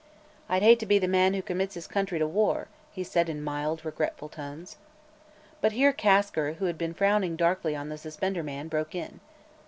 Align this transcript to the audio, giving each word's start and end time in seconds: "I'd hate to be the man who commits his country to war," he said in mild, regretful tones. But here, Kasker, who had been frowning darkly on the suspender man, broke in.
"I'd 0.49 0.63
hate 0.63 0.79
to 0.79 0.87
be 0.87 0.97
the 0.97 1.07
man 1.07 1.35
who 1.35 1.43
commits 1.43 1.75
his 1.75 1.85
country 1.85 2.17
to 2.17 2.25
war," 2.25 2.67
he 2.91 3.03
said 3.03 3.29
in 3.29 3.43
mild, 3.43 3.85
regretful 3.85 4.29
tones. 4.29 4.77
But 5.61 5.73
here, 5.73 5.93
Kasker, 5.93 6.53
who 6.53 6.65
had 6.65 6.75
been 6.79 6.95
frowning 6.95 7.35
darkly 7.35 7.75
on 7.75 7.89
the 7.89 7.99
suspender 7.99 8.41
man, 8.41 8.67
broke 8.67 8.95
in. 8.95 9.19